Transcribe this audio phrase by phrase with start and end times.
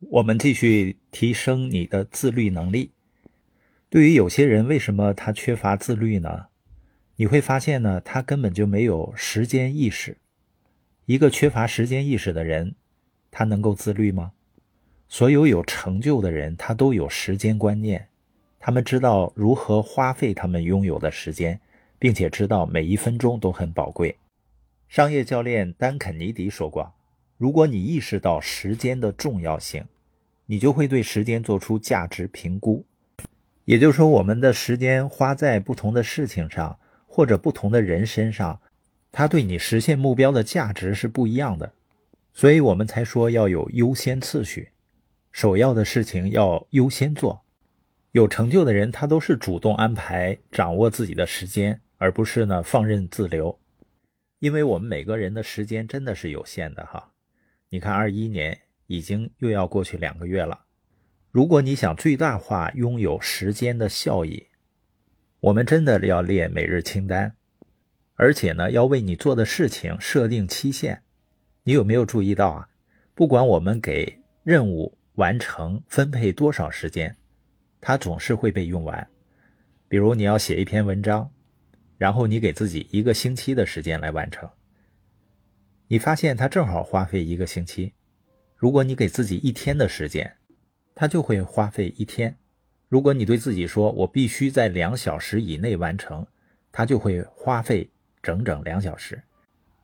[0.00, 2.92] 我们继续提升你的自律能力。
[3.88, 6.46] 对于有些人，为什么他缺乏自律呢？
[7.16, 10.18] 你会发现呢，他根本就没有时间意识。
[11.06, 12.74] 一个缺乏时间意识的人，
[13.30, 14.32] 他能够自律吗？
[15.08, 18.08] 所有有成就的人，他都有时间观念，
[18.58, 21.58] 他们知道如何花费他们拥有的时间，
[21.98, 24.14] 并且知道每一分钟都很宝贵。
[24.88, 26.92] 商业教练丹肯尼迪说过。
[27.38, 29.84] 如果你意识到时间的重要性，
[30.46, 32.84] 你就会对时间做出价值评估。
[33.64, 38.60] 也就是说，我们的时间花在不同的事情上，或者不同的人身上，
[39.10, 41.72] 它对你实现目标的价值是不一样的。
[42.32, 44.70] 所以我们才说要有优先次序，
[45.32, 47.42] 首要的事情要优先做。
[48.12, 53.58] 有成就的人，他都是主动安排、掌握自己的时间，而不是呢放任自流。
[54.38, 57.10] 因为我们每个人的时间真的是有限的，哈。
[57.68, 60.66] 你看，二一年已经又要过去两个月了。
[61.30, 64.46] 如果你想最大化拥有时间的效益，
[65.40, 67.34] 我们真的要列每日清单，
[68.14, 71.02] 而且呢，要为你做的事情设定期限。
[71.64, 72.68] 你有没有注意到啊？
[73.14, 77.16] 不管我们给任务完成分配多少时间，
[77.80, 79.08] 它总是会被用完。
[79.88, 81.30] 比如你要写一篇文章，
[81.98, 84.48] 然后你给自己一个星期的时间来完成。
[85.88, 87.92] 你发现它正好花费一个星期，
[88.56, 90.36] 如果你给自己一天的时间，
[90.94, 92.36] 它就会花费一天。
[92.88, 96.26] 如果你对自己说“我必须在两小时以内完成”，
[96.72, 97.88] 它就会花费
[98.20, 99.22] 整整两小时。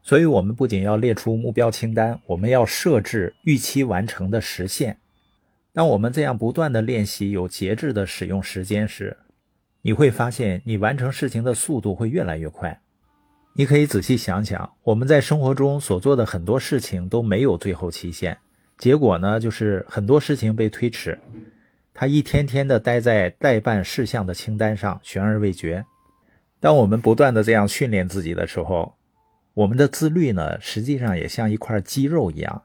[0.03, 4.98] 所以，我们不仅要列出目标清单，我们要设置预期完成的时限。
[5.73, 9.17] 当我们这样不断的练习有节制的使用时间时，
[9.83, 12.81] 你会发现你完成事情的速度会越来越快。
[13.55, 18.39] 你可以仔细想想，我们在生活中所做的很多事情都没有最后期限，
[18.78, 21.19] 结果呢，就是很多事情被推迟，
[21.92, 25.84] 它一天天的待在待办事项的清单上，悬而未决。
[26.61, 28.95] 当我们不断的这样训练自己的时候，
[29.52, 32.62] 我们的自律呢，实际上也像一块肌肉一样，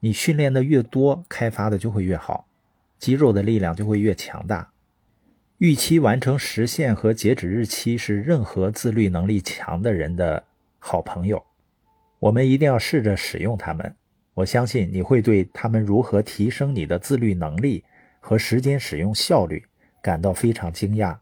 [0.00, 2.48] 你训练的越多，开发的就会越好，
[2.98, 4.72] 肌肉的力量就会越强大。
[5.64, 10.44] 预期完成时限和截止日期是任何自律能力强的人的
[10.78, 11.42] 好朋友，
[12.18, 13.96] 我们一定要试着使用它们。
[14.34, 17.82] 我相信你会对他们如何提升你的自律能力
[18.20, 19.64] 和时间使用效率
[20.02, 21.16] 感到非常惊讶。